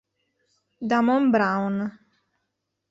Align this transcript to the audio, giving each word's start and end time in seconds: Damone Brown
Damone 0.89 1.29
Brown 1.29 1.77